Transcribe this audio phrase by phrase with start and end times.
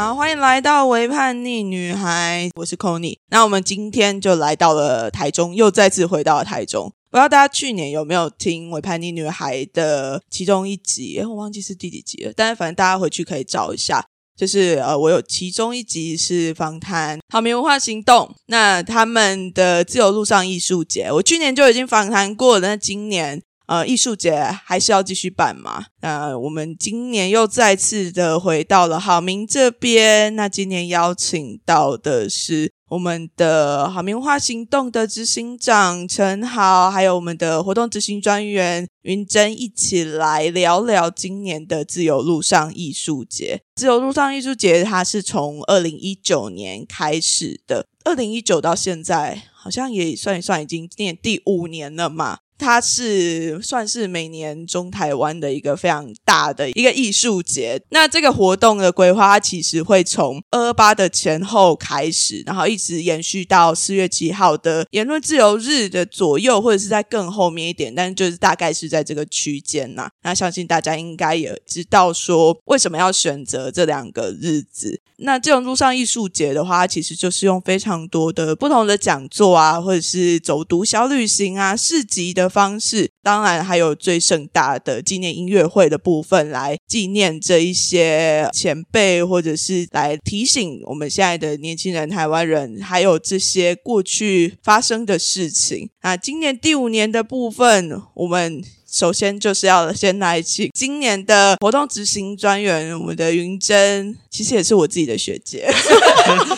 [0.00, 6.90] 好，欢迎来到《微叛逆女孩》，我是 c o n y 那我们今天就来到了台中，又再次回到了台中。
[7.10, 11.20] 不知道大家去年有没有听《微叛逆女孩》的其中一集？
[11.20, 14.02] 我忘记是第几集了，但是反正大家回去可以找一下。
[14.34, 23.42] 就是呃，我有其中一集是访谈好民文化行动，那他们的自由路上艺术节，我去年就已经访谈过了，那今年。
[23.70, 25.84] 呃，艺术节还是要继续办嘛？
[26.00, 30.34] 那我们今年又再次的回到了好明这边。
[30.34, 43.60] 那今年邀请到的是我们的好明文化行动的执行长陈豪，还有我们的活动执行专员云珍，一起来聊聊今年的自由路上艺术节。
[43.76, 52.38] 自由路上艺术节它是从二零一九年开始的，二零一九到现在好像也算一算，已经念第五年了嘛。
[52.60, 57.80] 它是算是每年中台湾的一个非常大的一个艺术节。
[57.90, 70.10] 那这个活动的规划，它其实会从二八的前后开始，然后一直延续到四月七号的言论自由日的左右，或者是在更后面一点，但就是大概是在这个区间呐。
[70.22, 75.00] 那相信大家应该也知道说，为什么要选择这两个日子。
[75.22, 95.88] 那这种路上艺术节的话，其实就是用非常多的不同的讲座啊，或者是走读小旅行啊、市集的方式，当然还有最盛大的纪念音乐会的部分，来纪念这一些前辈，或者是来提醒我们现在的年轻人、台湾人，还有这些过去发生的事情。
[96.02, 98.62] 那今年第五年的部分，我们。
[98.92, 105.64] 首先就是要先来请今年的活动执行专员，我们的云珍，其实也是我自己的学姐，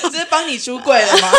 [0.00, 1.30] 这是帮你出柜了吗？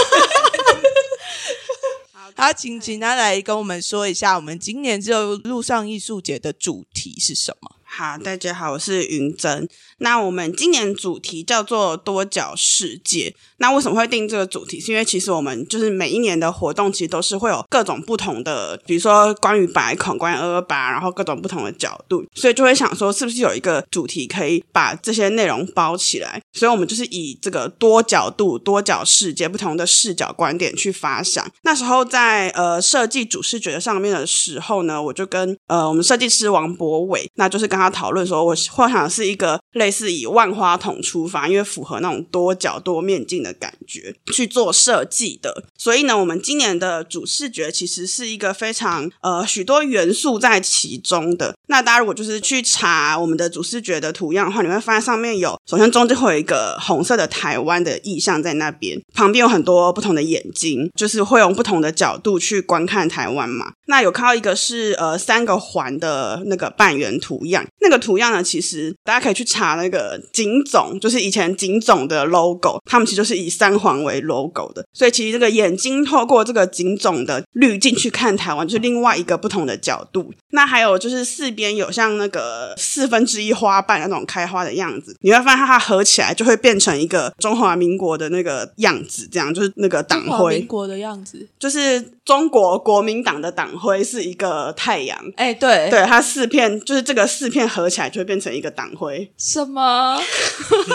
[2.35, 7.75] 好，请请他来跟我们说一下，我们今年这路上艺术节的主题是什么？
[7.95, 9.69] 好，大家好，我是云珍。
[9.99, 13.35] 那我们今年主题叫做多角世界。
[13.57, 14.79] 那为什么会定这个主题？
[14.79, 26.41] 是因为其实我们就是每一年的活动，其实都是会有各种不同的，比如说关于白孔、关于二二八，然后各种不同的角度，所以就会想说，是不是有一个主题可以把这些内容包起来？
[26.51, 31.47] 所以我们就是以这个多角度、多角世界、不同的视角观点去发想。
[31.61, 38.03] 那时候在呃设计主视觉上面的时候呢，我就跟呃我们设计师王博伟，那就是刚他。
[38.03, 45.63] 讨论说，我幻想是一个类似以万花筒出发，因为符合那种多角多面镜的感觉去做设计的。
[45.77, 51.55] 所以呢，我们今年的主视觉其实是一个非常呃许多元素在其中的。
[51.67, 63.71] 那大家如果就是去查我们的主视觉的图样的话，你会发现上面有，首先中间会有一个红色的台湾的意象在那边，旁边有很多不同的眼睛，就是会用不同的角度去观看台湾嘛。
[63.85, 67.65] 那有看到一个是呃三个环的那个半圆图样。
[67.79, 80.33] 那个图样呢，其实大家可以去查那个警总，就是以前警总的 logo，他们其实就是以三环为 logo 的，所以其实这个眼睛透过这个警总的滤镜去看台湾，就是另外一个不同的角度。
[80.51, 90.59] 那还有就是四边有像那个四分之一花瓣那种开花的样子，你会发现它合起来就会变成一个中华民国的那个样子，这样就是那个党徽。
[90.59, 95.19] 民国的样子，就是中国国民党的党徽是一个太阳。
[95.35, 97.62] 哎，对，对，它四片就是这个四片。
[97.67, 100.21] 合起来就会变成一个党徽，什么？
[100.69, 100.93] 就是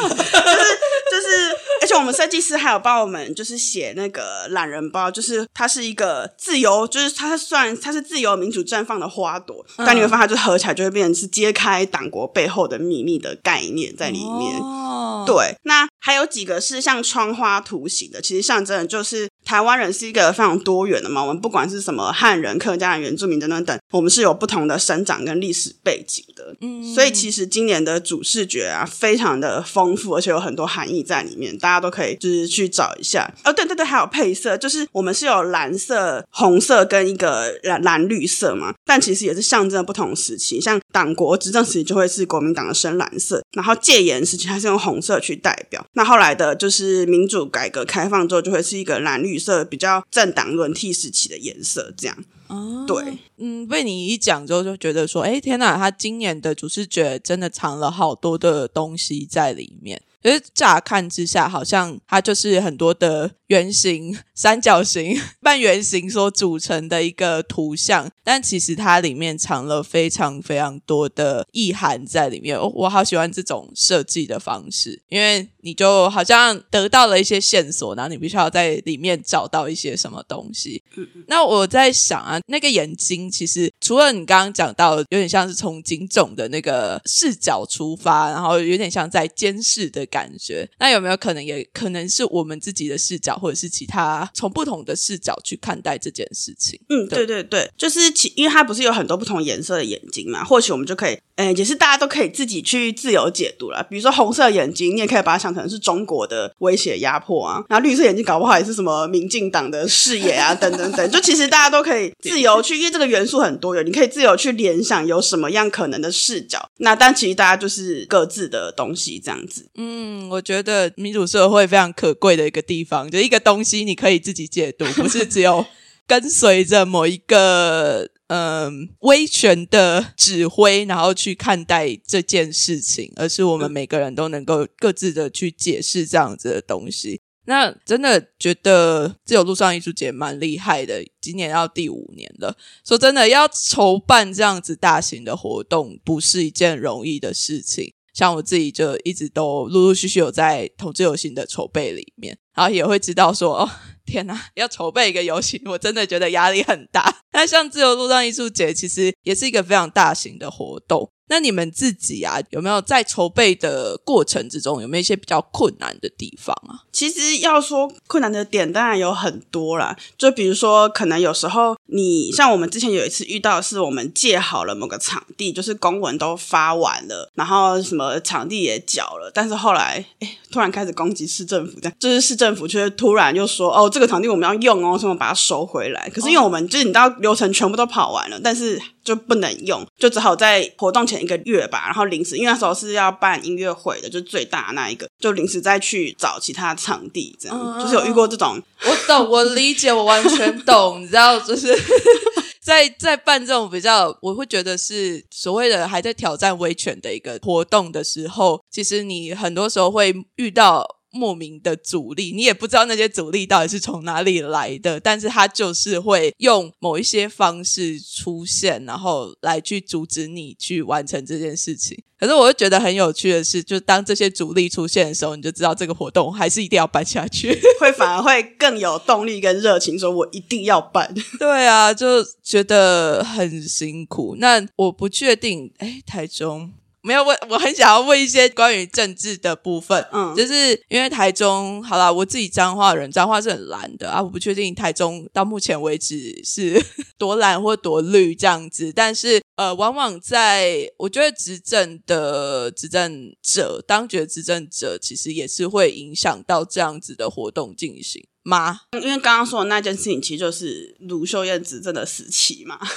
[1.11, 14.59] 就是，而且我们设计师还有帮我们就是写那个懒人包，就是它是一个自由，就是它算它是自由民主绽放的花朵，但你会发现它就合起来就会变成是揭开党国背后的秘密的概念在里面。
[14.61, 19.29] 哦，对，那还有几个是像窗花图形的，其实象征的就是。
[19.45, 26.55] 台湾人是一个非常多元的嘛，我们不管是什么汉人、客家人、原住民等等等，我们是有不同的生长跟历史背景的。
[26.61, 33.33] 嗯，所以其实今年的主视觉啊，非常的丰富，而且有很多含义在里面，大家都可以就是去找一下。
[33.43, 49.39] 哦，对对对，还有配色，就是我们是有蓝色、红色跟一个蓝蓝绿色嘛，但其实也是象征不同时期，像党国执政时期就会是国民党的深蓝色，然后戒严时期它是用红色去代表，那后来的就是民主改革开放之后就会是一个蓝绿。
[49.39, 52.17] 色比较政党轮替时期的颜色，这样
[52.49, 60.03] 哦，对，嗯，被你一讲之后，就觉得说，哎，天哪，他今年的主视觉真的藏了好多的东西在里面。
[60.21, 72.57] 就是乍看之下，好像它就是很多的圆形、 三角形、 半圆形所组成的一个图像，但其实它里面藏了非常非常多的意涵在里面。
[72.57, 80.83] 哦我好喜欢这种设计的方式，因为你就好像得到了一些线索，然后你必须要在里面找到一些什么东西。
[81.27, 90.69] 那我在想啊，那个眼睛其实除了你刚刚讲到，有点像是从警种的那个视角出发，然后有点像在监视的感觉。
[90.79, 96.81] 那有没有可能也可能是我们自己的视角，或者是其他从不同的视角去看待这件事情？
[96.89, 103.87] 嗯，对对对，就是其因为它不是有很多不同颜色的眼睛嘛，或许我们就可以，呃，也是大家都可以自己去自由解读了。
[103.89, 111.11] 比如说红色眼睛，你也可以把它想成是中国的威胁压迫啊，然后绿色眼睛搞不好也是什么民进党的视野啊，等等等。
[111.11, 116.69] 就其实大家都可以自由去，因为这个元素很多元，你可以自由去联想有什么样可能的视角。
[116.79, 119.67] 那但其实大家就是各自的东西这样子。
[119.75, 125.67] 嗯，我觉得民主社会非常可贵的一个地方，就一个东西你可以自己解读， 不是只有
[126.07, 137.21] 跟随着某一个嗯威权的指挥，然后去看待这件事情，而是我们每个人都能够各自的去解释这样子的东西。
[137.45, 142.57] 那真的觉得自由路上艺术节蛮厉害的，今年要第五年了。
[142.87, 147.95] 说真的，要筹办这样子大型的活动，不是一件容易的事情。
[148.19, 153.71] 像我自己就一直都陆陆续续有在同志游行的筹备里面，然后也会知道说，哦，
[154.05, 157.21] 天哪，要筹备一个游行，我真的觉得压力很大。
[157.31, 161.09] 那像自由路上艺术节，其实也是一个非常大型的活动。
[161.31, 166.89] 那你们自己啊，有没有在筹备的过程之中，有没有一些比较困难的地方啊？
[166.91, 169.97] 其实要说困难的点，当然有很多啦。
[170.17, 186.11] 就比如说，可能有时候你像我们之前有一次遇到，是我们借好了某个场地，就是公文都发完了，然后什么场地也缴了，但是后来哎，突然开始攻击市政府，这样就是市政府却突然又说哦，这个场地我们要用哦，什么把它收回来。
[186.15, 198.61] 可是因为我们就是你知道流程全部都跑完了，但是就不能用，就只好在活动前一个月吧，然后临时因为那时候是要办音乐会的，就最大的那一个，就临时再去找其他场地，这样、就是有遇过这种。
[198.85, 201.03] 我懂，我理解，我完全懂。
[201.03, 201.77] 你知道，就是
[202.63, 210.98] 在在办这种比较，我会觉得是所谓的还在挑战维权的一个活动的时候，其实你很多时候会遇到。
[211.19, 221.99] 莫名的阻力，你也不知道那些阻力到底是从哪里来的，但是它就是会用某一些方式出现，然后来去阻止你去完成这件事情。
[222.21, 227.57] 可是我就觉得很有趣的是，就当这些阻力出现的时候，你就知道这个活动还是一定要办下去。
[227.81, 231.15] 会反而会更有动力跟热情，说我一定要办。
[231.39, 234.37] 对啊，就觉得很辛苦。
[234.41, 236.73] 那我不确定，哎，台中。
[237.03, 246.85] 没有问，我很想要问一些关于政治的部分，嗯就是因为台中，好啦，我自己彰化人，彰化是很蓝的啊，我不确定台中到目前为止是
[247.17, 258.81] 多蓝或多绿这样子，但是呃，往往在我觉得执政的执政者，当局的执政者，其实也是会影响到这样子的活动进行吗？
[258.93, 262.79] 因为刚刚说的那件事情，其实就是卢秀燕执政的时期嘛。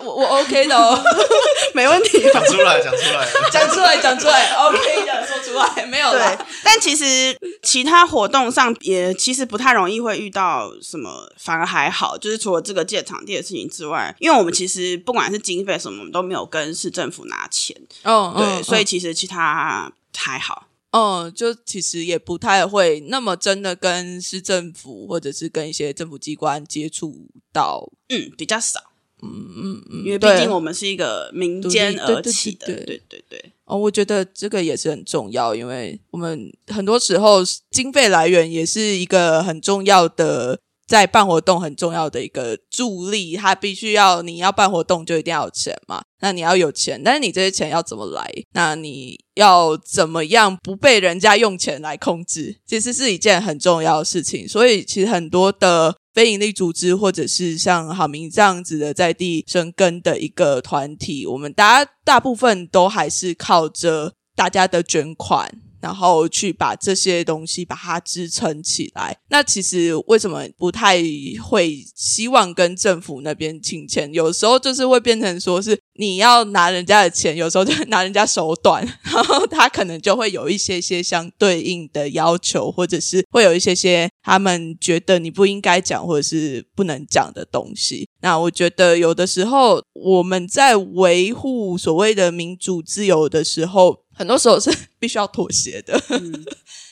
[0.00, 0.98] 我我 OK 的哦，
[1.74, 2.22] 没问题。
[2.32, 3.28] 讲出来，讲出来。
[3.50, 12.16] 讲出来讲出来，OK 的，说出来没有对啦。，但其实其他活动上也其实不太容易会遇到什么，反而还好。
[12.16, 20.66] 就是除了这个借场地的事情之外，因为我们其实不管是经费什么，我们都没有跟市政府拿钱，哦，对，嗯所以其实其他还好。
[20.92, 27.14] 嗯，就其实也不太会那么真的跟市政府或者是跟一些政府机关接触
[27.52, 28.80] 到，嗯，比较少，
[29.22, 33.52] 嗯嗯嗯，因为毕竟我们是一个民间的，对对对对对。
[33.64, 40.58] 哦，我觉得这个也是很重要，因为我们很多时候经费来源也是一个很重要的，
[40.88, 43.36] 在办活动很重要的一个助力。
[43.36, 48.28] 它必须要你要办活动就一定要有钱嘛，那你要有钱，但是你这些钱要怎么来？
[48.54, 52.56] 那你要怎么样不被人家用钱来控制？
[52.66, 54.48] 其实是一件很重要的事情。
[54.48, 55.94] 所以其实很多的。
[56.12, 69.16] 非营利组织，或者是像好明这样子的在地生根的一个团体，我们大家大部分都还是靠着大家的捐款，然后去把这些东西把它支撑起来。
[69.28, 71.02] 那其实为什么不太
[71.42, 74.12] 会希望跟政府那边请钱？
[74.12, 88.08] 有时候就是会变成说是你要拿人家的钱，有时候就拿人家手短， 然后他可能就会有一些些相对应的要求，或者是会有一些些他们觉得你不应该讲或者是不能讲的东西。
[88.22, 95.98] 那我觉得有的时候我们在维护所谓的民主自由的时候，很多时候是 必须要妥协的。
[96.10, 96.44] 嗯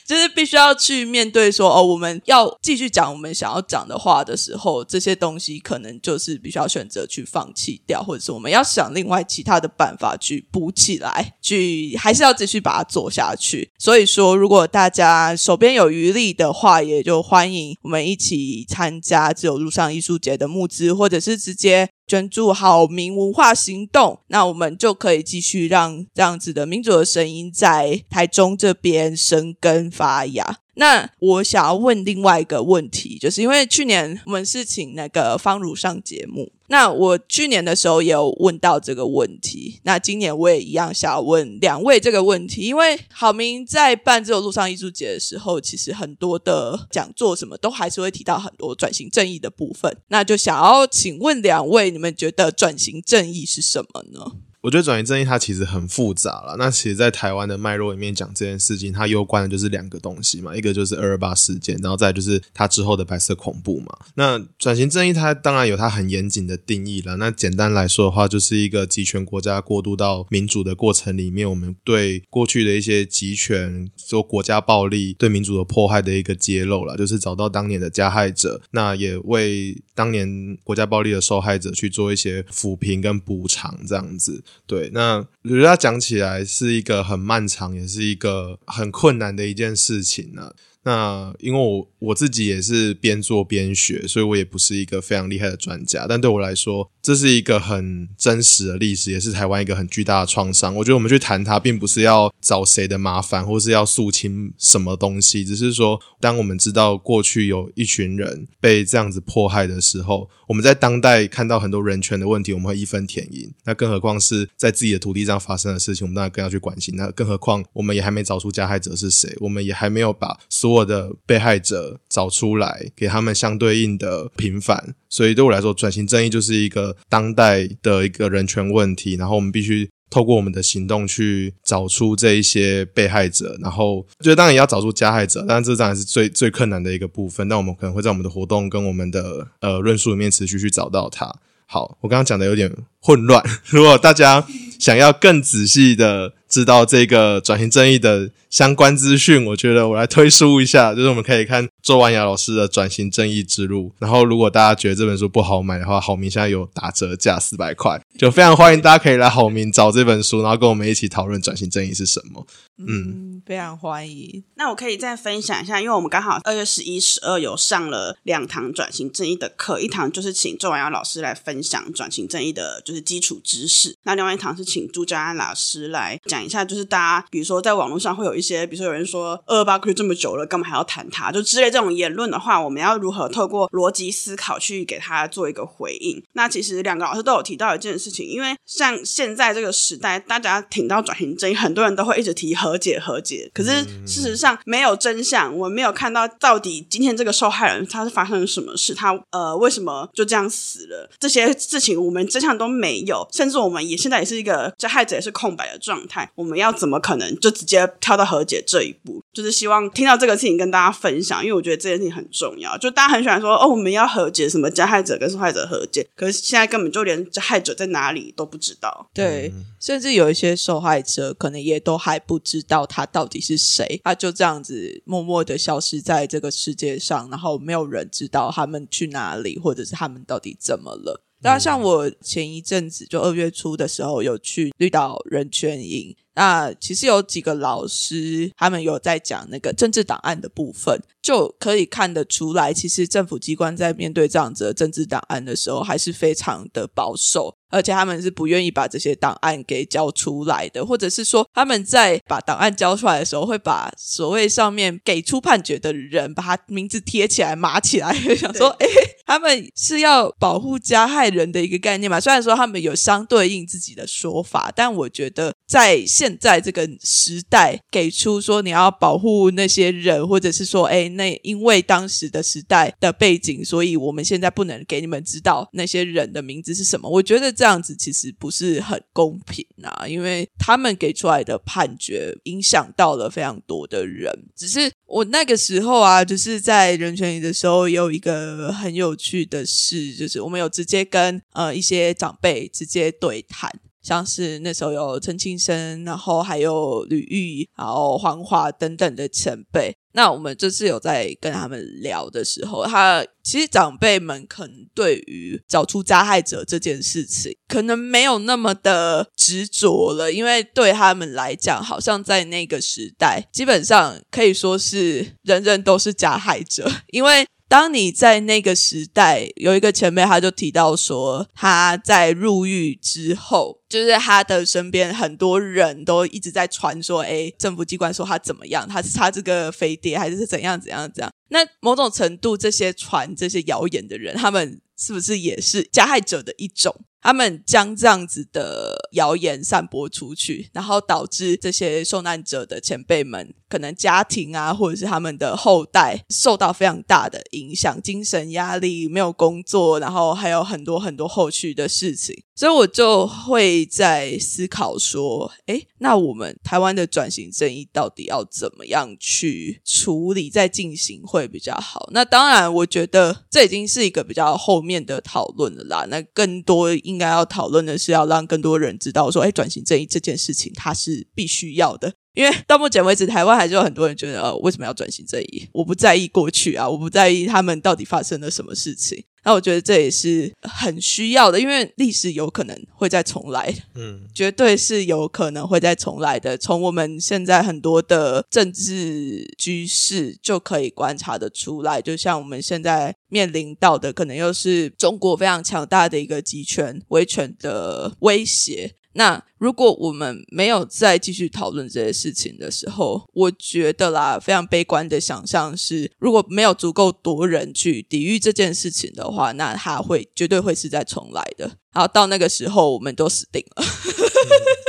[0.09, 13.69] 就是必须要去面对说，哦，我们要继续讲我们想要讲的话的时候，这些东西可能就是必须要选择去放弃掉，或者是我们要想另外其他的办法去补起来，去还是要继续把它做下去。
[13.77, 21.87] 所以说，如果大家手边有余力的话，也就欢迎我们一起参加自由路上艺术节的募资，或者是直接。
[22.09, 30.57] 捐助好民文化行动，那我们就可以继续让这样子的民主的声音在台中这边生根发芽。
[30.79, 36.49] 那我想要问另外一个问题，就是因为去年我们是请那个方如上节目。
[36.71, 54.31] 那我去年的时候也有问到这个问题，那今年我也一样想要问两位这个问题，因为郝明在办这个路上艺术节的时候，其实很多的讲座什么都还是会提到很多转型正义的部分，那就想要请问两位，你们觉得转型正义是什么呢？
[54.61, 56.55] 我觉得转型正义它其实很复杂了。
[56.57, 63.97] 那其实，在台湾的脉络里面讲这件事情，它攸关的就是两个东西嘛，一个就是二二八事件，然后再就是它之后的白色恐怖嘛。
[64.15, 67.15] 那转型正义它当然有它很严谨的定义了。
[67.15, 84.43] 那简单来说的话，就是一个集权国家过渡到民主的过程里面，我们对过去的一些集权、做国家暴力对民主的迫害的一个揭露了，就是找到当年的加害者，那也为当年国家暴力的受害者去做一些抚平跟补偿，这样子。
[84.65, 90.53] 对，那我觉得讲起来是一个很漫长，也是一个很困难的一件事情呢。
[90.83, 96.05] 那因为我我自己也是边做边学，所以我也不是一个非常厉害的专家。
[96.07, 100.73] 但对我来说，这是一个很真实的历史，也是台湾一个很巨大的创伤。
[100.75, 113.51] 我觉得我们去谈它，并不是要找谁的麻烦，或是要肃清什么东西，只是说，当我们知道过去有一群人被这样子迫害的时候，我们在当代看到很多人权的问题，我们会义愤填膺。
[113.65, 116.95] 那更何况是在自己的土地上发生的事情，我们当然更要去关心。
[116.95, 124.95] 那更何况我们也还没找出加害者是谁，我们也还没有把所有的被害者找出来，给他们相对应的平反。
[125.09, 129.15] 所以对我来说，转型正义就是一个当代的一个人权问题。
[129.15, 133.57] 然后我们必须透过我们的行动去找出这一些被害者。
[133.61, 137.47] 然后觉得当然也要找出加害者，但这当然是最最困难的一个部分。
[137.49, 141.33] 但我们可能会在我们的活动跟我们的呃论述里面持续去找到它。
[141.65, 143.43] 好，我刚刚讲的有点混乱。
[143.69, 144.45] 如果大家
[144.79, 153.89] 想要更仔细的知道这个转型正义的相关资讯，我觉得我来推书一下，就是我们可以看周婉雅老师的《转型正义之路》。
[153.99, 162.45] 然后，如果大家觉得这本书不好买的话，好明现在有打折价四百块，就非常欢迎大家可以来好明找这本书，然后跟我们一起讨论转型正义是什么。
[162.77, 164.43] 嗯，非常欢迎。
[164.55, 181.31] 那我可以再分享一下，因为我们刚好二月十一、十二有上了两堂转型正义的课，一堂就是请周婉雅老师来分享转型正义的就是基础知识，那另外一堂是请朱家安老师来讲一下，就是大家比如说在网络上会有一些，比如说有人说二二八过去这么久了，干嘛还要谈它？
[181.31, 186.23] 就之类这种言论的话，我们要如何透过逻辑思考去给他做一个回应？
[186.33, 193.71] 那其实两个老师都有提到一件事情，因为像现在这个时代，大家挺到转型正义，很多人都会一直提和解和解，可是
[194.05, 201.09] 事实上没有真相，我们没有看到到底今天这个受害人他是发生了什么事，他呃为什么就这样死了？
[201.19, 209.21] 这些事情我们真相都没有，甚至我们也现在也是一个加害者也是空白的状态，我们要怎么可能就直接跳到和解这一步？
[209.33, 212.77] 就是希望听到这个事情跟大家分享，因为我觉得这件事情很重要。
[212.77, 219.09] 就大家很喜欢说哦，我们要和解，什么加害者跟受害者和解，可是现在根本就连加害者在哪里都不知道。
[219.13, 231.21] 对，甚至有一些受害者可能也都还不知道他到底是谁，他就这样子默默的消失在这个世界上，然后没有人知道他们去哪里，或者是他们到底怎么了。
[231.41, 247.55] 那像我前一阵子就二月初的时候有去绿岛人权营，那其实有几个老师他们有在讲那个政治档案的部分，就可以看得出来，其实政府机关在面对这样子的政治档案的时候，还是非常的保守。
[247.69, 258.87] 而且他们是不愿意把这些档案给交出来的，或者是说他们在把档案交出来的时候，会把所谓上面给出判决的人把他名字贴起来、码起来， 想说，哎，
[259.25, 262.19] 他们是要保护加害人的一个概念嘛？
[262.19, 277.07] 虽然说他们有相对应自己的说法，但我觉得在现在这个时代，给出说你要保护那些人，或者是说，哎，那因为当时的时代的背景，所以我们现在不能给你们知道那些人的名字是什么。
[277.07, 277.53] 我觉得。
[277.59, 284.33] 这样子其实不是很公平啊，因为他们给出来的判决影响到了非常多的人。
[284.55, 293.69] 只是我那个时候啊，就是在人权里的时候，有一个很有趣的事，就是我们有直接跟呃一些长辈直接对谈，
[294.01, 299.97] 像是那时候有陈庆生，然后还有吕玉，然后黄华等等的前辈。
[300.13, 317.45] 那我们这次有在跟他们聊的时候，他其实长辈们可能对于找出加害者这件事情，可能没有那么的执着了，因为对他们来讲，好像在那个时代，基本上可以说是人人都是加害者，因为。
[317.69, 331.31] 当你在那个时代，有一个前辈他就提到说，他在入狱之后，就是他的身边很多人都一直在传说，哎，政府机关说他怎么样，他是他这个飞碟还是怎样怎样怎样？
[331.49, 337.05] 那某种程度，这些传这些谣言的人，他们是不是也是加害者的一种？
[337.21, 352.43] 他们将这样子的谣言散播出去，然后导致这些受难者的前辈们，可能家庭啊，或者是他们的后代受到非常大的影响，精神压力，没有工作，然后还有很多很多后续的事情。
[352.55, 362.09] 所以我就会在思考说，诶，那我们台湾的转型正义到底要怎么样去处理、再进行会比较好？
[362.11, 366.05] 那当然，我觉得这已经是一个比较后面的讨论了啦。
[366.09, 372.13] 那更多应该要讨论的是，要让更多人知道说，哎，转型正义这件事情它是必须要的。
[372.35, 375.67] 因为到目前为止，台湾还是有很多人觉得，呃，为什么要转型正义？
[375.73, 379.25] 我不在意过去啊，我不在意他们到底发生了什么事情。
[379.43, 386.57] 那我觉得这也是很需要的，因为历史有可能会再重来，嗯，绝对是有可能会再重来的。
[386.57, 398.95] 从我们现在很多的政治局势就可以观察的出来，就像我们现在面临到的，可能又是中国非常强大的一个集权威权的威胁。
[399.13, 411.65] 那如果我们没有再继续讨论这些事情的时候，我觉得啦，非常悲观的想象是，如果没有足够多人去抵御这件事情的话，那它会绝对会是在重来的。
[411.91, 413.83] 然后到那个时候，我们都死定了。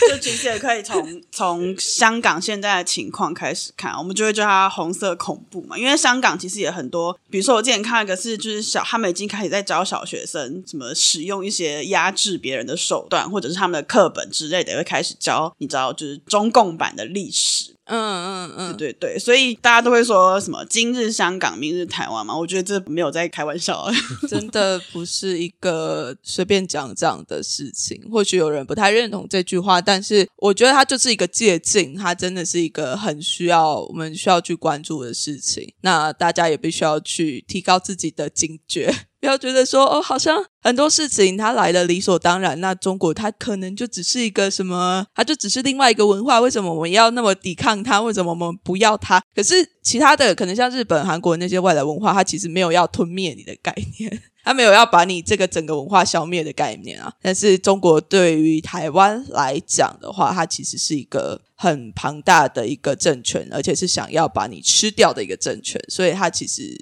[0.08, 5.76] 就其实也可以从从香港现在的情况开始看，我们就会叫它红色恐怖嘛。
[5.76, 17.74] 因为香港其实也很多，比如说我之前看一个是，就是小他们已经开始在教小学生怎么使用一些压制别人的手段，或者是他们的课本之类的，会开始教你知道，就是中共版的历史。
[17.90, 22.36] 嗯嗯嗯，对对对，所以大家都会说什么“今日香港，明日台湾”嘛。
[22.36, 23.86] 我觉得这没有在开玩笑，
[24.28, 28.00] 真的不是一个随便讲这样的事情。
[28.10, 35.74] 或许有人不太认同这句话，但是我觉得它就是一个借鉴，它真的是一个很需要我们需要去关注的事情。
[35.80, 38.94] 那大家也必须要去提高自己的警觉。
[39.20, 42.58] 不要觉得说哦，好像很多事情它来的理所当然。
[42.60, 46.40] 那中国它可能就只是一个什么，它就只是另外一个文化。
[46.40, 48.00] 为什么我们要那么抵抗它？
[48.00, 49.22] 为什么我们不要它？
[49.34, 57.12] 可是其他的可能像日本、韩国那些外来文化，它其实没有要吞灭你的概念，它没有要把你这个整个文化消灭的概念啊。
[57.20, 66.74] 但是中国对于台湾来讲的话，它其实是一个很庞大的一个政权，而且是想要把你吃掉的一个政权，所以它其实。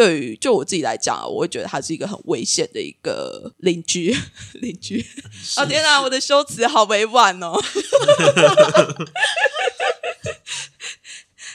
[0.00, 4.16] 对于就我自己来讲，我会觉得他是一个很危险的一个邻居。
[4.62, 5.04] 邻居，
[5.58, 7.60] 哦天哪，我的修辞好委婉哦。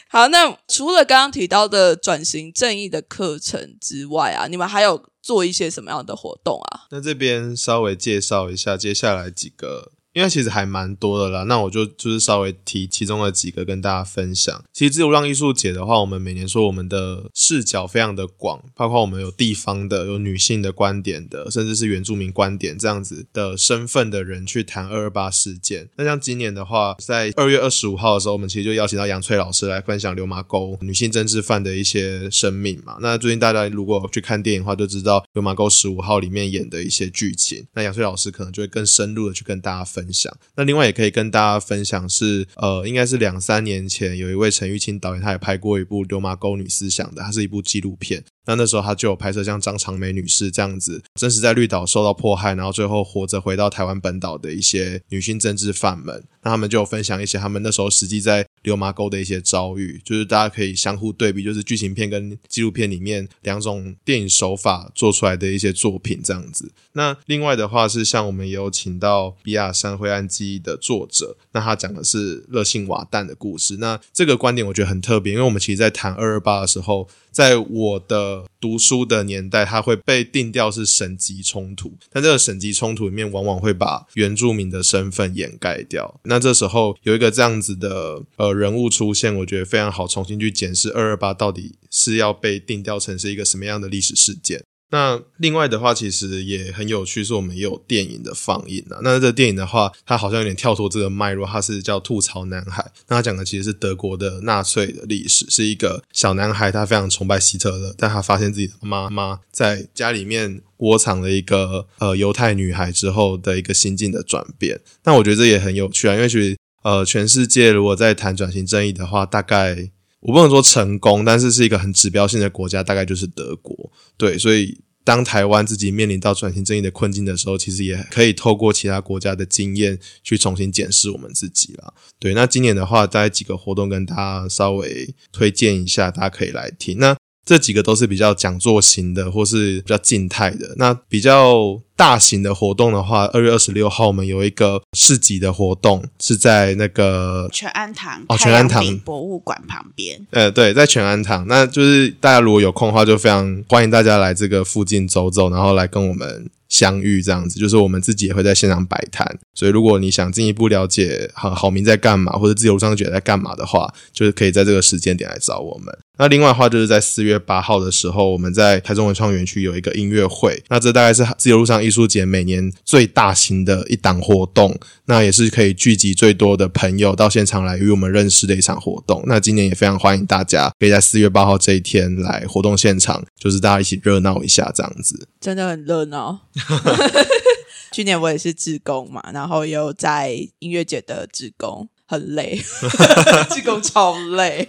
[0.09, 6.85] 好，那除了刚刚提到的转型正义的课程之外啊，你们还有做一些什么样的活动啊？
[6.91, 9.93] 那这边稍微介绍一下接下来几个。
[10.15, 14.63] 因为其实还蛮多的啦，那我就就是稍微提其中的几个跟大家分享。
[14.71, 25.89] 其实自由让艺术节的话，我们每年说我们的视角非常的广，包括我们有地方的、有女性的观点的，甚至是原住民观点这样子的身份的人去谈二二八事件。
[25.97, 32.95] 那像今年的话，在二月二十五号的时候，我们其实就邀请到杨翠老师来分享流麻沟女性政治犯的一些生命嘛。
[33.01, 37.65] 那最近大家如果去看电影的话，就知道流麻沟十五号里面演的一些剧情。
[37.73, 40.04] 那杨翠老师可能就会更深入的去跟大家分。
[40.05, 48.23] 分享那另外也可以跟大家分享是呃应该是两三年前有一位陈玉清导演他也拍过一部流麻沟女思想的，它是一部纪录片。
[48.45, 66.71] 那那时候他就有拍摄像张长梅女士这样子，真实在绿岛受到迫害，然后最后活着回到台湾本岛的一些女性政治犯们，那他们就分享一些他们那时候实际在流麻沟的一些遭遇，就是大家可以相互对比，就是剧情片跟纪录片里面两种电影手法做出来的一些作品这样子。
[66.93, 73.77] 那另外的话是像我们也有请到《比亚山灰暗记忆》的作者，那他讲的是热性瓦旦的故事。
[73.77, 77.07] 那这个观点我觉得很特别，因为我们其实在谈二二八的时候。
[77.35, 78.34] 在我的
[78.65, 86.19] 读书的年代，它会被定调是省级冲突，但这个省级冲突里面，往往会把原住民的身份掩盖掉。
[86.23, 94.63] 那这时候有一个这样子的呃人物出现，我觉得非常好，重新去检视二二八到底是要被定调成是一个什么样的历史事件。
[94.95, 98.99] 那另外的话，其实也很有趣，是我们也有电影的放映啊。
[99.03, 102.81] 那这个电影的话，它好像有点跳脱这个脉络，它是叫《吐槽男孩》。
[103.09, 114.79] 那它讲的其实是德国的纳粹的历史，是一个小男孩，他非常崇拜希特勒，但他发现自己的妈妈在家里面窝藏了一个呃犹太女孩之后的一个心境的转变。
[115.03, 123.91] 那我觉得这也很有趣啊，因为其实呃全世界如果在谈转型正义的话，大概我不能说成功，但是是一个很指标性的国家，大概就是德国。
[124.17, 131.93] 对，所以当台湾自己面临到转型正义的困境的时候，其实也可以透过其他国家的经验去重新检视我们自己了。
[132.19, 136.97] 对，那今年的话，大概几个活动跟大家稍微推荐一下，大家可以来听。
[136.97, 137.15] 那
[137.45, 140.73] 这几个都是比较讲座型的，或是比较静态的。
[140.77, 150.25] 那比较大型的活动的话，二月二十六号我们有一个市集的活动，是在那个全安堂哦全安堂博物馆旁边。
[150.31, 157.59] 呃，对，在全安堂，那就是大家如果有空的话，就非常欢迎大家来这个附近走走，然后来跟我们相遇，这样子。
[157.59, 165.95] 就是我们自己也会在现场摆摊，所以如果你想进一步了解好好明在干嘛，或者自由商觉在干嘛的话，就是可以在这个时间点来找我们。
[166.17, 179.23] 那另外的话，就是在四月八号的时候，我们在台中文创园区有一个音乐会，那这大概是自由路上艺术节每年最大型的一档活动，那也是可以聚集最多的朋友到现场来与我们认识的一场活动。
[179.27, 185.27] 那今年也非常欢迎大家可以在四月八号这一天来活动现场，就是大家一起热闹一下这样子。
[185.41, 186.39] 真的很热闹。
[187.91, 192.59] 去年我也是志工嘛，然后也有在音乐节的志工，很累，
[193.55, 194.67] 志工超累，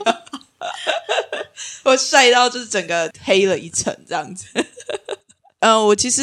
[1.84, 4.46] 我晒到就是整个黑了一层这样子。
[5.60, 6.22] 呃，我其实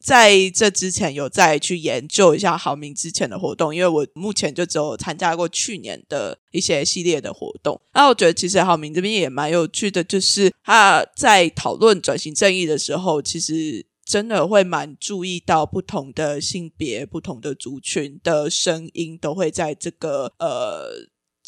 [0.00, 7.80] 在这之前有再去研究一下好明之前的活动，因为我目前就只有参加过去年的一些系列的活动。
[7.94, 20.90] 那我觉得其实好明这边也蛮有趣的，就是他在讨论转型正义的时候，其实真的会蛮注意到不同的性别、不同的族群的声音，都会在这个呃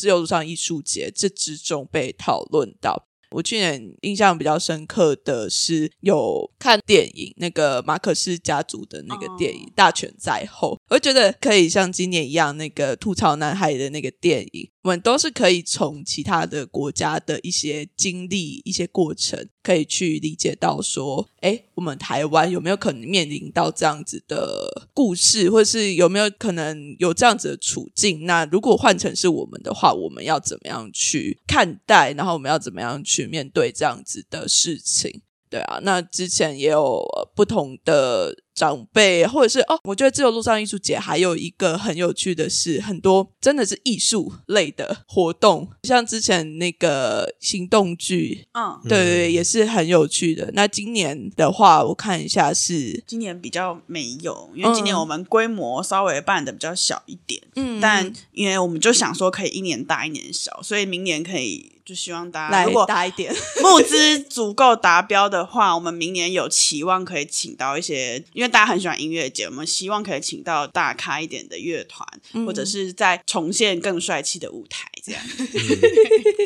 [0.04, 3.06] 自由路上艺术节这之中被讨论到。
[3.30, 28.26] 我去年印象比较深刻的是有看电影，那个马可斯家族的那个电影《大权在后》，我觉得可以像今年一样，那个吐槽男孩的那个电影，我们都是可以从其他的国家的一些经历、一些过程，可以去理解到说，哎，我们台湾有没有可能面临到这样子的故事，或是有没有可能有这样子的处境？
[28.26, 32.12] 那如果换成是我们的话，我们要怎么样去看待？
[32.12, 35.22] 然后我们要怎么样去面对这样子的事情？
[35.48, 37.02] 对啊，那之前也有
[37.34, 50.50] 不同的长辈，或者是哦，我觉得自由路上艺术节还有一个很有趣的是，很多真的是艺术类的活动，像之前那个行动剧，嗯，对对对，也是很有趣的。
[50.54, 57.80] 那今年的话，我看一下是，今年比较没有，因为今年我们规模稍微办的比较小一点，嗯。
[57.80, 75.22] 但因为我们就想说可以一年大一年小，所以明年可以就希望大家来如果大一点， 募资足够达标的话，我们明年有期望可以请到一些，因为大家很喜欢音乐节，我们希望可以请到大咖一点的乐团，嗯或者是再重现更帅气的舞台，这样。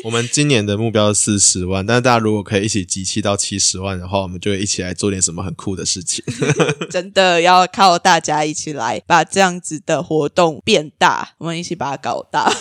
[0.03, 6.23] 我们今年的目标是四十万，但是大家如果可以一起集气到七十万的话，我们就会一起来做点什么很酷的事情。
[6.89, 12.51] 真的要靠大家一起来把这样子的活动变大，我们一起把它搞大。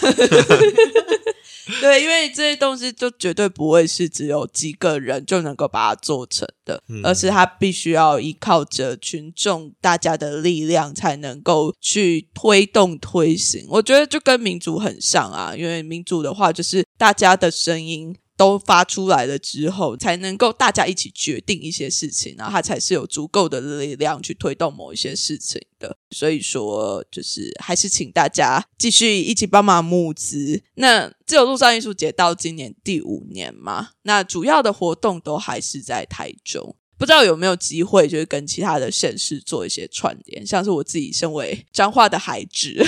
[1.81, 13.67] 对，因为这些东西就绝对不会是只有几个人就能够把它做成的，而是它必须要依靠着群众大家的力量才能够去推动推行。
[13.69, 18.17] 我觉得就跟民主很像啊，因为民主的话就是大家的声音。
[18.38, 25.98] 都发出来了之后，才能够大家一起决定一些事情，然后它才是有足够的力量去推动某一些事情的。
[26.12, 30.62] 所以说，就是还是请大家继续一起帮忙募资。
[30.74, 36.77] 那自由路上艺术节到今年第五年嘛，那主要的活动都还是在台中。
[36.96, 42.85] 不知道有没有机会，就是跟其他的县市做一些串联，像是我自己身为彰化的孩子，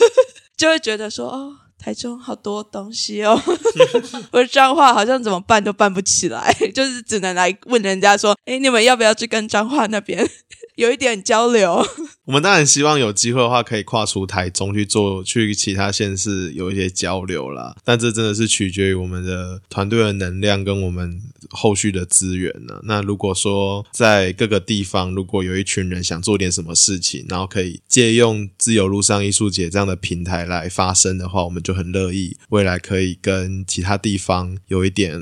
[0.56, 3.38] 就会觉得说，哦，台中好多东西哦，
[4.32, 10.26] 我的彰化好像怎么办都办不起来， 就是只能来问人家说，哎，你们要不要去跟彰化那边
[10.76, 11.86] 有一点交流？
[12.26, 17.76] 我们当然希望有机会的话，可以跨出台中去做，去其他县市有一些交流啦。
[17.84, 22.80] 但这真的是取决于我们的团队的能量跟我们后续的资源呢。
[22.84, 35.20] 那如果说在各个地方，如果有一群人想做点什么事情，然后可以借用自由路上艺术节这样的平台来发声的话，我们就很乐意未来可以跟其他地方有一点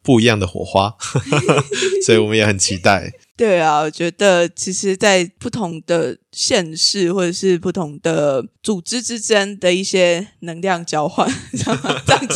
[0.00, 0.94] 不一样的火花，
[2.06, 3.14] 所以我们也很期待。
[3.36, 12.26] 对啊，我觉得其实，在不同的县市或者是不同的组织之间的一些能量交换， 这样这样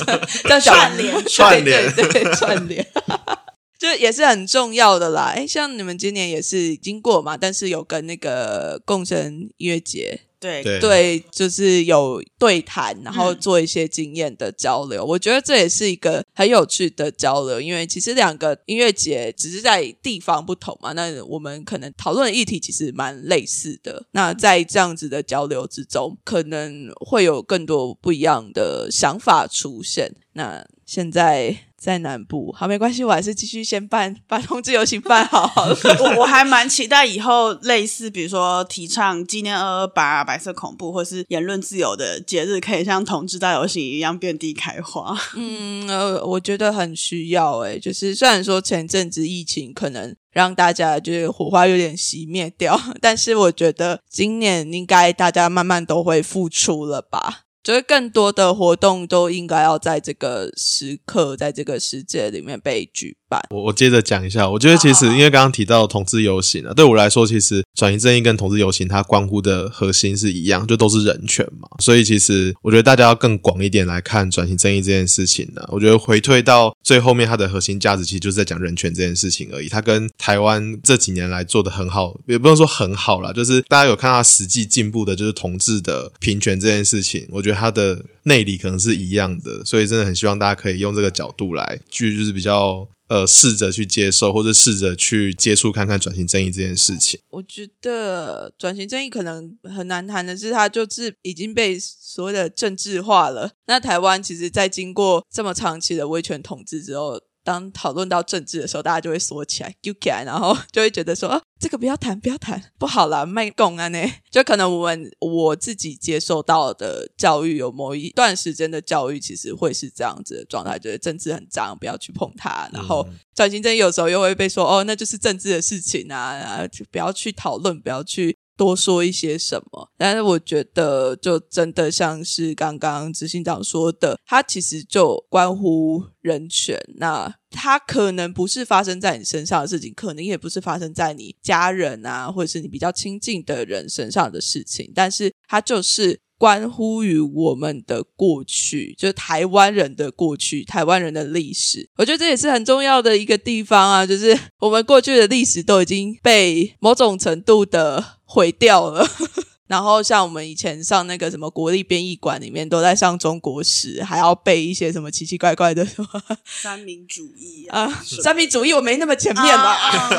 [0.42, 2.86] 这样讲串联串联对对对串联。
[3.80, 15.04] 就也是很重要的啦，哎，像你们今年也是经过嘛，但是有跟那个共生音乐节对对对，就是有对谈，然后做一些经验的交流。
[15.04, 24.06] 我觉得这也是一个很有趣的交流，因为其实两个音乐节只是在地方不同嘛，那我们可能讨论的议题其实蛮类似的。
[24.12, 30.10] 那在这样子的交流之中，可能会有更多不一样的想法出现。
[30.32, 35.74] 那现在在南部，好，没关系，我还是继续先办把同志游行办好好了。
[35.98, 45.16] 我我还蛮期待以后类似，比如说提倡纪念二二八、白色恐怖，或是言论自由的节日，可以像同志大游行一样遍地开花。
[45.34, 57.44] 嗯，呃，我觉得很需要诶、就是虽然说前阵子疫情可能让大家就是火花有点熄灭掉， 但是我觉得今年应该大家慢慢都会复出了吧。
[57.70, 63.40] 所以更多的活动都应该要在这个时刻，在这个世界里面被举办。
[63.50, 71.68] 我我接着讲一下，我觉得其实因为刚刚提到同志游行啊，对我来说，其实转型正义跟同志游行它关乎的核心是一样，就都是人权嘛。
[71.78, 79.68] 所以其实我觉得大家要更广一点来看转型正义这件事情呢、我觉得回退到最后面，它的核心价值其实就是在讲人权这件事情而已。
[79.68, 97.20] 它跟台湾这几年来做的很好，也不能说很好啦，就是大家有看到实际进步的，就是同志的平权这件事情，我觉得它的内里可能是一样的，所以真的很希望大家可以用这个角度来，去就是比较呃试着去接受，或者试着去接触看看转型正义这件事情。
[97.30, 103.50] 我觉得转型正义可能很难谈的是，它就是已经被所谓的政治化了。
[103.66, 107.20] 那台湾其实，在经过这么长期的威权统治之后，
[107.50, 113.98] 当讨论到政治的时候，大家就会缩起来、揪起来，然后就会觉得说，啊，这个不要谈，不要谈，不好啦，卖共啊呢。
[114.30, 122.70] 就可能我们我自己接受到的教育，有某一段时间的教育，其实会是这样子的状态，觉得政治很脏，不要去碰它。
[122.72, 128.38] 然后转型正义有时候又会被说，哦，那就是政治的事情啊，啊就不要去讨论，不要去。
[128.60, 136.78] 多说一些什么，但是我觉得就真的像是刚刚执行长说的，它其实就关乎人权。
[136.96, 151.88] 那它可能不是发生在你身上的事情，可能也不是发生在你家人啊，或者是你比较亲近的人身上的事情，但是它就是关乎于我们的过去，就是台湾人的过去，台湾人的历史。
[151.96, 159.04] 我觉得这也是很重要的一个地方啊，就是我们过去的历史都已经被某种程度的毁掉了。
[159.66, 166.08] 然后像我们以前上那个什么国立编译馆里面，都在上中国史，还要背一些什么奇奇怪怪的什么
[166.44, 169.72] 三民主义啊，啊，三民主义我没那么前面吧。
[169.72, 170.10] 啊啊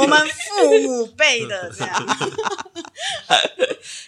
[0.00, 2.30] 我们父母辈的这样。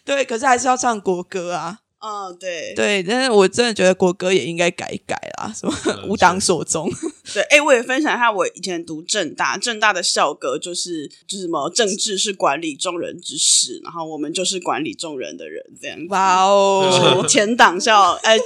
[0.05, 1.79] 对，可是还是要唱国歌啊。
[2.03, 5.75] 嗯，对对，但是我真的觉得国歌也应该改一改啦，什么
[6.09, 6.91] 无党所宗。
[7.35, 15.99] 对，哎，我也分享一下，我以前读正大，正大的校歌就是就是什么政治是管理众人之事，然后我们就是管理众人的人，这样。
[16.09, 18.39] 哇哦，前党校，哎，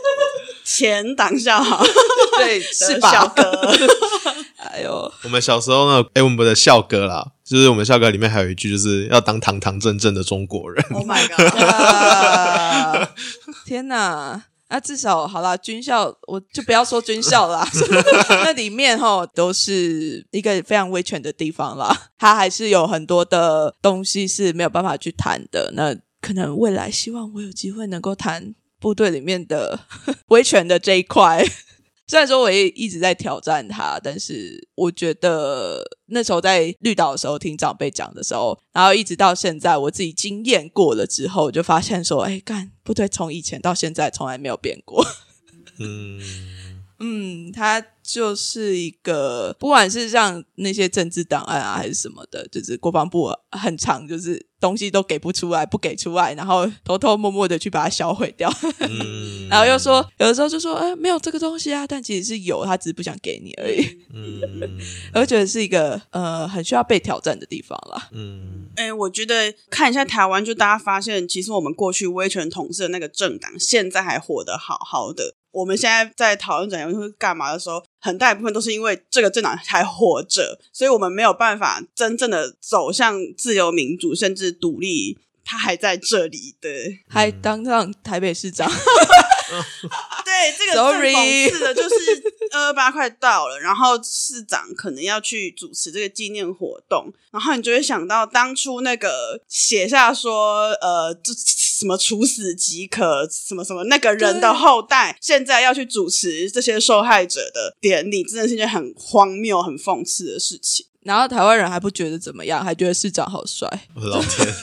[0.64, 1.84] 前党校好
[2.36, 3.12] 对，是吧？
[3.12, 3.72] 的校歌，
[4.58, 10.84] 哎呦，我们小时候呢，哎，我们的校歌啦，就是我们校歌里面还有一句，就是要当堂堂正正的中国人。
[10.90, 11.40] Oh my god！
[11.62, 13.10] 啊
[13.66, 14.42] 天哪！
[14.70, 17.64] 那至少好啦，军校我就不要说军校啦，
[18.42, 25.70] 那里面哈都是一个非常威权的地方啦，它还是有很多的东西是没有办法去谈的。
[25.74, 29.78] 那可能未来希望我有机会能够谈部队里面的
[30.28, 31.46] 威权的这一块。
[32.06, 45.04] 虽然说我也一直在挑战他，但是我觉得那时候在绿岛的时候听长辈讲的时候，然后一直到现在我自己经验过了之后，我就发现说，哎，干不对从以前到现在从来没有变过。
[45.80, 46.20] 嗯，
[46.98, 63.98] 嗯，它就是一个，不管是像那些政治档案啊，还是什么的，就是国防部很长，就是东西都给不出来，不给出来，然后偷偷摸摸的去把它销毁掉，嗯 然后又说有的时候就说，哎，没有这个东西啊，但其实是有，他只是不想给你而已。
[64.12, 64.78] 嗯
[65.14, 68.10] 我觉得是一个呃很需要被挑战的地方啦。
[68.12, 75.36] 嗯哎、我觉得看一下台湾，就大家发现，其实我们过去威权统治的那个政党，现在还活得好好的。
[75.52, 85.16] 我们现在在讨论怎样会干嘛的时候，很大一部分都是因为这个政党还活着，所以我们没有办法真正的走向自由民主，甚至独立。
[85.46, 87.00] 他还在这里，对。
[87.06, 88.66] 还当上台北市长，
[90.24, 91.94] 对，这个最 Sorry 讽刺的就是
[92.52, 101.34] 二二八快到了，然后市长可能要去主持这个纪念活动，然后你就会想到当初那个写下说，呃，这
[101.76, 110.86] 什么处死即可，什么什么那个人的后代，现在要去主持这些受害者的典礼，真的是一件很荒谬、很讽刺的事情。
[111.02, 113.68] 然后台湾人还不觉得怎么样，还觉得市长好帅。
[113.94, 114.54] 我的老天，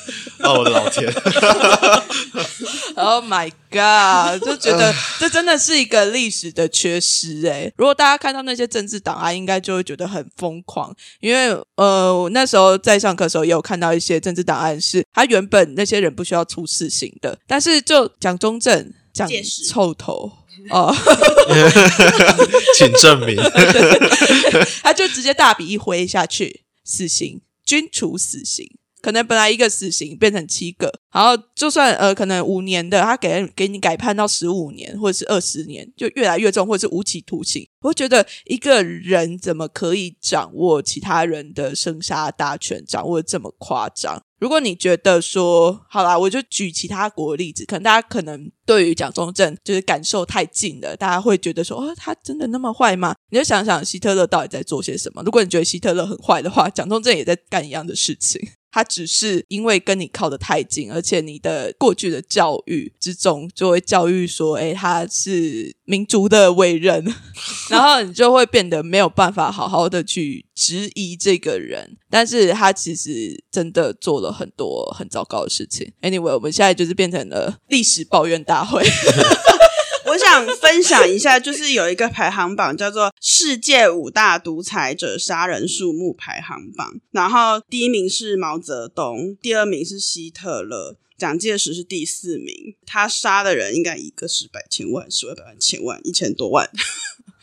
[0.44, 1.12] 哦，我的老天，
[2.96, 4.44] Oh my god！
[4.44, 7.72] 就觉得这真的是一个历史的缺失诶。
[7.78, 20.32] 如果大家看到那些政治档案，应该就会觉得很疯狂，因为呃，我那时候在上课的时候也有看到一些政治档案是，他原本那些人不需要出死刑的，但是就蒋中正讲届时臭头。
[20.70, 20.94] 哦，
[22.78, 23.36] 请证明。
[24.84, 28.70] 他就直接大笔一挥下去，死刑，均处死刑。
[29.02, 37.68] 可能本来一个死刑变成七个，然后就算呃可能五年的，他给给你改判到十五年或者是二十年，就越来越重，或者是无期徒刑。
[37.82, 44.22] 我觉得一个人怎么可以掌握其他人的生杀大权，掌握这么夸张？
[44.40, 53.16] 如果你觉得说好啦，我就举其他国的例子，可能大家可能对于蒋中正就是感受太近了，大家会觉得说哦，他真的那么坏吗？
[53.30, 55.22] 你就想想希特勒到底在做些什么。
[55.24, 58.42] 如果你觉得希特勒很坏的话，蒋中正也在干一样的事情。
[58.72, 67.06] 他只是因为跟你靠得太近，而且你的过去的教育之中就会教育说，诶，他是民族的伟人，
[67.70, 75.92] 然后你就会变得没有办法好好的去质疑这个人，但是他其实真的做了很多很糟糕的事情。
[76.02, 78.82] Anyway，我们现在就是变成了历史抱怨大会。
[80.12, 92.76] 我想分享一下，就是有一个排行榜叫做“世界五大独裁者杀人数目排行榜”，然后第一名是毛泽东，第二名是希特勒，蒋介石是第四名。
[92.86, 96.70] 他杀的人应该一个是百千万、十万百万、千万、一千多万。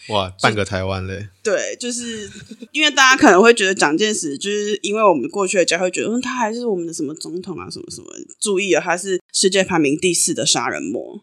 [0.09, 1.29] 哇，半个台湾嘞！
[1.43, 2.31] 对，就是
[2.73, 8.07] 因为大家可能会觉得蒋介石，就是因为我们过去的家会觉得，嗯，他还是我们的什么总统啊，什么什么。
[8.41, 11.21] 注意了，他是世界排名第四的杀人魔。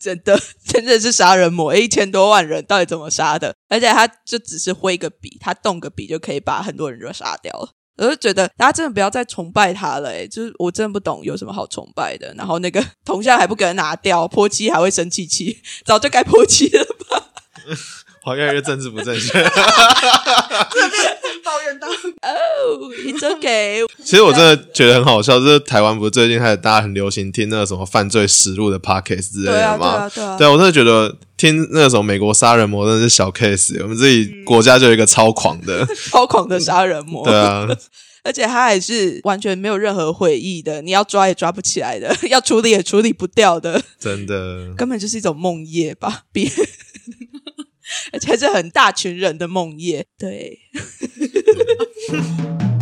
[0.00, 3.54] 真的，真的是杀人魔，一千多万人到底怎么杀的？
[3.68, 7.70] 而且他就只是挥个笔，他动个笔就可以把很多人就杀掉了。
[7.96, 12.34] 我就觉得大家真的不要再崇拜他了、欸，就是我真的不懂有什么好崇拜的。
[12.36, 17.30] 然后那个铜像还不给他拿掉，泼漆还会生气气，早就该泼漆了吧？
[18.24, 19.42] 好，越来越政治不正确。
[21.44, 21.92] 抱怨到哦、
[23.04, 23.86] t s okay。
[24.02, 30.08] 其实我真的觉得很好笑，就是台湾不是最近开始大家很流行听那个什么犯罪实录的 podcast 之类的吗？
[30.08, 30.36] 对啊，对啊。
[30.38, 37.68] 对啊，我真的觉得听那个什么美国杀人魔真的是小 case，我们自己国家就有一个超狂的， 超狂的杀人魔，对啊，
[38.22, 44.72] 而且他还是完全没有任何悔意的，你要抓也抓不起来的，要处理也处理不掉的，真的。
[44.74, 46.22] 根本就是一种梦魇吧？
[46.32, 46.50] 比
[48.12, 50.58] 而且是很大群人的梦魇，对。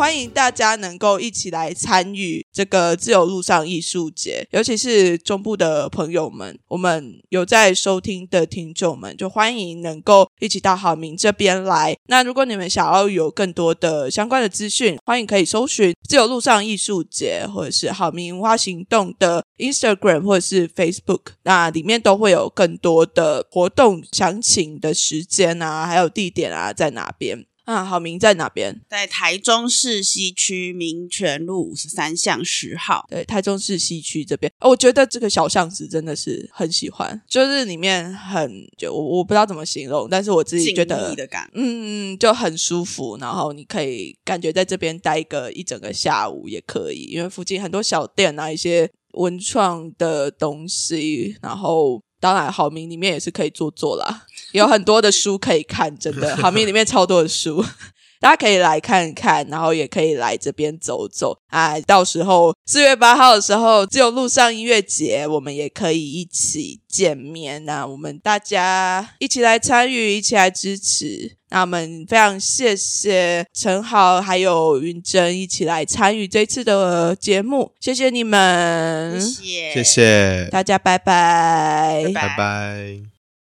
[0.00, 11.94] 欢迎大家能够一起来参与这个自由路上艺术节，尤其是中部的朋友们，我们有在收听的听众们，就欢迎能够一起到好明这边来。
[12.06, 27.44] 那如果你们想要有更多的相关的资讯，欢迎可以搜寻自由路上艺术节，或者是好明文化行动的 Instagram 或者是 Facebook，那里面都会有更多的活动详情的时间啊，还有地点啊在哪边。
[27.70, 28.80] 啊，好明在哪边？
[28.88, 33.06] 在台中市西区民权路五十三巷十号。
[33.08, 57.64] 对，台中市西区这边，哦我觉得这个小巷子真的是很喜欢，就是里面很就我我不知道怎么形容，但是我自己觉得谧的感，嗯，就很舒服，然后你可以感觉在这边待个一整个下午也可以，因为附近很多小店啊，一些文创的东西，然后当然好明里面也是可以坐坐啦，有很多的书可以看，真的 好明里面超多的书。
[58.20, 61.80] 大家可以来看看，然后也可以来这边走走啊！
[61.80, 67.64] 到时候四月八号的时候，自由路上音乐节，我们也可以一起见面。
[67.64, 71.38] 那我们大家一起来参与，一起来支持。
[71.48, 83.19] 那我们非常谢谢陈豪还有云珍一起来参与这次的节目，谢谢你们，谢谢，谢谢，大家拜拜拜拜拜。